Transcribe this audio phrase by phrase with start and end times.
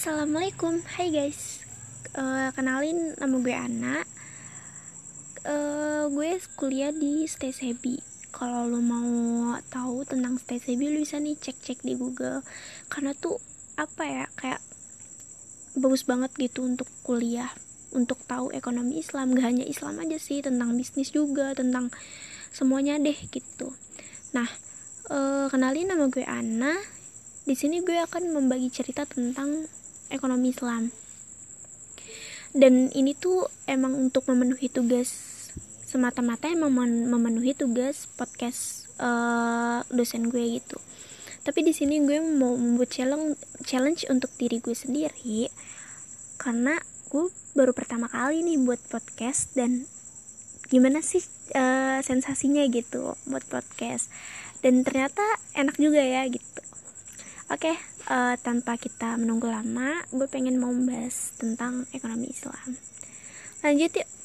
[0.00, 1.60] Assalamualaikum, hai guys.
[2.16, 4.00] Uh, Kenalin nama gue Ana.
[5.44, 8.00] Uh, Gue kuliah di Stay Sebi.
[8.32, 12.40] Kalau lo mau tahu tentang Stay Sebi Lo bisa nih cek-cek di Google.
[12.88, 13.44] Karena tuh
[13.76, 14.64] apa ya Kayak
[15.76, 17.52] bagus banget gitu untuk kuliah.
[17.92, 19.36] Untuk tahu ekonomi Islam.
[19.36, 21.92] Gak hanya Islam aja sih Tentang bisnis juga Tentang
[22.48, 23.76] semuanya deh gitu.
[24.32, 24.48] Nah
[25.12, 26.72] uh, kenalin nama gue Ana.
[27.44, 29.68] Di sini gue akan membagi cerita tentang
[30.10, 30.90] ekonomi Islam.
[32.50, 35.30] Dan ini tuh emang untuk memenuhi tugas
[35.90, 36.70] semata-mata emang
[37.10, 40.78] memenuhi tugas podcast uh, dosen gue gitu.
[41.42, 43.34] Tapi di sini gue mau membuat challenge
[43.66, 45.50] challenge untuk diri gue sendiri
[46.38, 46.78] karena
[47.10, 47.26] gue
[47.58, 49.82] baru pertama kali nih buat podcast dan
[50.70, 51.26] gimana sih
[51.58, 54.14] uh, sensasinya gitu buat podcast.
[54.62, 55.26] Dan ternyata
[55.58, 56.62] enak juga ya gitu.
[57.50, 57.76] Oke okay,
[58.10, 62.74] uh, tanpa kita menunggu lama gue pengen mau membahas tentang ekonomi Islam.
[63.62, 64.19] Lanjut yuk